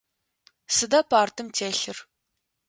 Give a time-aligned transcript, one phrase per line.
[0.75, 1.97] Сыда партым телъыр?